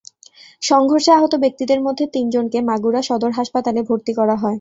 সংঘর্ষে 0.61 1.11
আহত 1.13 1.33
ব্যক্তিদের 1.43 1.79
মধ্যে 1.81 2.05
তিনজনকে 2.15 2.57
মাগুরা 2.69 3.01
সদর 3.03 3.31
হাসপাতালে 3.31 3.81
ভর্তি 3.89 4.11
করা 4.19 4.35
হয়। 4.35 4.49